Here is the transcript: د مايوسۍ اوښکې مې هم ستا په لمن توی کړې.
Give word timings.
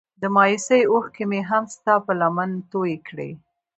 د 0.21 0.23
مايوسۍ 0.35 0.81
اوښکې 0.91 1.25
مې 1.31 1.41
هم 1.49 1.63
ستا 1.75 1.93
په 2.05 2.11
لمن 2.21 2.51
توی 2.71 2.93
کړې. 3.07 3.29